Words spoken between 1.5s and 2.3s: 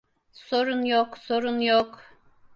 yok.